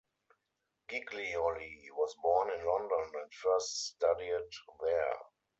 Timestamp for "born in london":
2.23-3.21